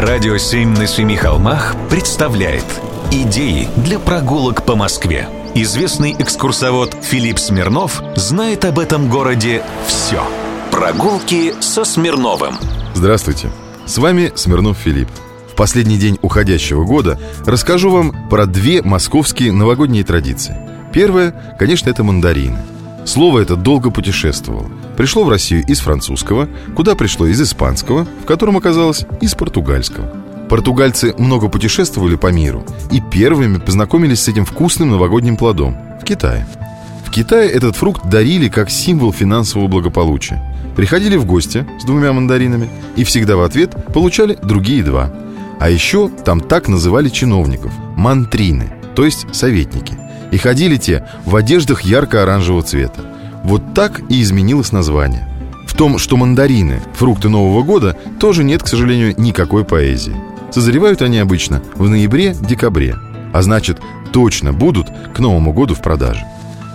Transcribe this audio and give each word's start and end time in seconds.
Радио 0.00 0.36
«Семь 0.36 0.76
на 0.76 0.86
семи 0.86 1.16
холмах» 1.16 1.74
представляет 1.90 2.64
Идеи 3.10 3.68
для 3.78 3.98
прогулок 3.98 4.64
по 4.64 4.76
Москве 4.76 5.28
Известный 5.56 6.14
экскурсовод 6.16 6.94
Филипп 7.02 7.40
Смирнов 7.40 8.00
знает 8.14 8.64
об 8.64 8.78
этом 8.78 9.10
городе 9.10 9.64
все 9.88 10.22
Прогулки 10.70 11.52
со 11.60 11.84
Смирновым. 11.84 12.58
Здравствуйте, 12.94 13.50
с 13.86 13.98
вами 13.98 14.30
Смирнов 14.36 14.78
Филипп. 14.78 15.08
В 15.50 15.56
последний 15.56 15.98
день 15.98 16.16
уходящего 16.22 16.84
года 16.84 17.18
расскажу 17.44 17.90
вам 17.90 18.28
про 18.28 18.46
две 18.46 18.82
московские 18.82 19.50
новогодние 19.50 20.04
традиции. 20.04 20.56
Первое, 20.92 21.56
конечно, 21.58 21.90
это 21.90 22.04
мандарины– 22.04 22.58
Слово 23.08 23.38
это 23.38 23.56
долго 23.56 23.90
путешествовало. 23.90 24.68
Пришло 24.98 25.24
в 25.24 25.30
Россию 25.30 25.64
из 25.66 25.80
французского, 25.80 26.46
куда 26.76 26.94
пришло 26.94 27.26
из 27.26 27.40
испанского, 27.40 28.06
в 28.22 28.26
котором 28.26 28.58
оказалось 28.58 29.06
из 29.22 29.34
португальского. 29.34 30.12
Португальцы 30.50 31.14
много 31.16 31.48
путешествовали 31.48 32.16
по 32.16 32.30
миру 32.30 32.66
и 32.92 33.00
первыми 33.00 33.60
познакомились 33.60 34.20
с 34.20 34.28
этим 34.28 34.44
вкусным 34.44 34.90
новогодним 34.90 35.38
плодом 35.38 35.74
в 36.02 36.04
Китае. 36.04 36.46
В 37.06 37.10
Китае 37.10 37.48
этот 37.48 37.76
фрукт 37.76 38.04
дарили 38.10 38.50
как 38.50 38.68
символ 38.68 39.10
финансового 39.10 39.68
благополучия. 39.68 40.44
Приходили 40.76 41.16
в 41.16 41.24
гости 41.24 41.66
с 41.80 41.86
двумя 41.86 42.12
мандаринами 42.12 42.68
и 42.94 43.04
всегда 43.04 43.38
в 43.38 43.42
ответ 43.42 43.74
получали 43.94 44.38
другие 44.42 44.82
два. 44.82 45.10
А 45.58 45.70
еще 45.70 46.10
там 46.10 46.42
так 46.42 46.68
называли 46.68 47.08
чиновников– 47.08 47.72
мантрины, 47.96 48.70
то 48.94 49.06
есть 49.06 49.34
советники– 49.34 49.96
и 50.30 50.38
ходили 50.38 50.76
те 50.76 51.06
в 51.24 51.36
одеждах 51.36 51.82
ярко-оранжевого 51.82 52.62
цвета. 52.62 53.00
Вот 53.44 53.74
так 53.74 54.00
и 54.08 54.22
изменилось 54.22 54.72
название. 54.72 55.28
В 55.66 55.74
том, 55.74 55.98
что 55.98 56.16
мандарины– 56.16 56.80
фрукты 56.94 57.28
Нового 57.28 57.62
года, 57.62 57.96
тоже 58.18 58.42
нет, 58.42 58.62
к 58.62 58.68
сожалению, 58.68 59.14
никакой 59.16 59.64
поэзии. 59.64 60.16
Созревают 60.50 61.02
они 61.02 61.18
обычно 61.18 61.62
в 61.76 61.88
ноябре-декабре, 61.88 62.96
а 63.32 63.42
значит, 63.42 63.78
точно 64.12 64.52
будут 64.52 64.88
к 65.14 65.18
Новому 65.18 65.52
году 65.52 65.74
в 65.74 65.82
продаже. 65.82 66.24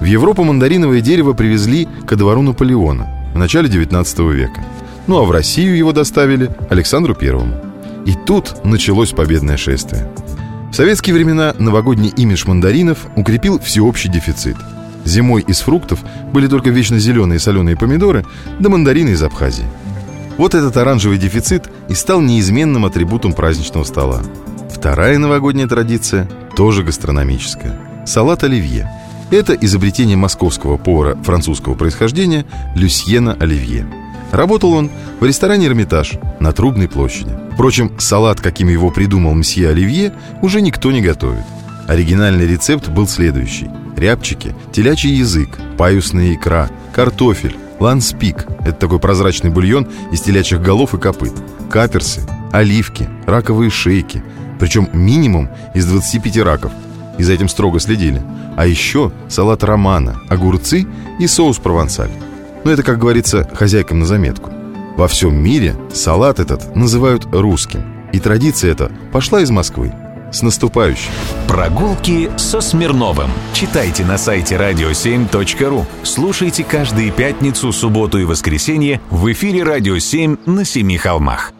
В 0.00 0.04
Европу 0.04 0.44
мандариновое 0.44 1.00
дерево 1.00 1.32
привезли 1.32 1.88
ко 2.06 2.16
двору 2.16 2.42
Наполеона 2.42 3.06
в 3.34 3.38
начале 3.38 3.68
19 3.68 4.18
века. 4.20 4.64
Ну 5.06 5.18
а 5.18 5.24
в 5.24 5.30
Россию 5.30 5.76
его 5.76 5.92
доставили 5.92 6.50
Александру 6.70 7.14
Первому. 7.14 7.54
И 8.06 8.14
тут 8.14 8.64
началось 8.64 9.10
победное 9.12 9.56
шествие– 9.56 10.08
советские 10.76 11.14
времена 11.14 11.54
новогодний 11.58 12.10
имидж 12.10 12.46
мандаринов 12.46 13.06
укрепил 13.16 13.58
всеобщий 13.58 14.10
дефицит. 14.10 14.58
Зимой 15.06 15.40
из 15.40 15.60
фруктов 15.60 16.00
были 16.34 16.48
только 16.48 16.68
вечно 16.68 16.98
зеленые 16.98 17.38
соленые 17.38 17.78
помидоры 17.78 18.26
да 18.60 18.68
мандарины 18.68 19.10
из 19.10 19.22
Абхазии. 19.22 19.64
Вот 20.36 20.54
этот 20.54 20.76
оранжевый 20.76 21.16
дефицит 21.16 21.70
и 21.88 21.94
стал 21.94 22.20
неизменным 22.20 22.84
атрибутом 22.84 23.32
праздничного 23.32 23.84
стола. 23.84 24.20
Вторая 24.70 25.16
новогодняя 25.16 25.66
традиция 25.66 26.28
тоже 26.54 26.82
гастрономическая– 26.82 27.74
салат 28.06 28.44
оливье. 28.44 28.92
Это 29.30 29.54
изобретение 29.54 30.18
московского 30.18 30.76
повара 30.76 31.16
французского 31.22 31.72
происхождения 31.72 32.44
Люсьена 32.74 33.32
Оливье– 33.40 33.86
Работал 34.32 34.72
он 34.72 34.90
в 35.20 35.24
ресторане 35.24 35.66
«Эрмитаж» 35.66 36.18
на 36.40 36.52
Трубной 36.52 36.88
площади. 36.88 37.45
Впрочем, 37.56 37.90
салат, 37.98 38.38
каким 38.38 38.68
его 38.68 38.90
придумал 38.90 39.32
мсье 39.32 39.70
Оливье, 39.70 40.12
уже 40.42 40.60
никто 40.60 40.92
не 40.92 41.00
готовит. 41.00 41.42
Оригинальный 41.88 42.46
рецепт 42.46 42.90
был 42.90 43.08
следующий. 43.08 43.70
Рябчики, 43.96 44.54
телячий 44.72 45.12
язык, 45.12 45.56
паюсная 45.78 46.34
икра, 46.34 46.68
картофель, 46.94 47.56
ланспик– 47.80 48.44
это 48.60 48.74
такой 48.74 48.98
прозрачный 48.98 49.48
бульон 49.48 49.88
из 50.12 50.20
телячьих 50.20 50.60
голов 50.60 50.92
и 50.92 50.98
копыт, 50.98 51.32
каперсы, 51.70 52.20
оливки, 52.52 53.08
раковые 53.24 53.70
шейки, 53.70 54.22
причем 54.60 54.90
минимум 54.92 55.48
из 55.72 55.86
25 55.86 56.36
раков. 56.40 56.72
И 57.16 57.22
за 57.22 57.32
этим 57.32 57.48
строго 57.48 57.80
следили. 57.80 58.22
А 58.58 58.66
еще 58.66 59.12
салат 59.30 59.64
романа, 59.64 60.20
огурцы 60.28 60.86
и 61.18 61.26
соус 61.26 61.56
провансаль. 61.56 62.10
Но 62.64 62.70
это, 62.70 62.82
как 62.82 62.98
говорится, 62.98 63.48
хозяйкам 63.54 64.00
на 64.00 64.04
заметку. 64.04 64.50
Во 64.96 65.08
всем 65.08 65.36
мире 65.36 65.76
салат 65.92 66.40
этот 66.40 66.74
называют 66.74 67.26
русским. 67.30 67.84
И 68.14 68.18
традиция 68.18 68.72
эта 68.72 68.90
пошла 69.12 69.42
из 69.42 69.50
Москвы. 69.50 69.92
С 70.32 70.40
наступающим! 70.42 71.12
Прогулки 71.46 72.30
со 72.36 72.62
Смирновым. 72.62 73.30
Читайте 73.52 74.04
на 74.04 74.16
сайте 74.16 74.56
radio7.ru. 74.56 75.84
Слушайте 76.02 76.64
каждые 76.64 77.10
пятницу, 77.10 77.72
субботу 77.72 78.18
и 78.18 78.24
воскресенье 78.24 79.00
в 79.10 79.30
эфире 79.32 79.64
«Радио 79.64 79.96
7» 79.96 80.38
на 80.46 80.64
Семи 80.64 80.96
холмах. 80.96 81.52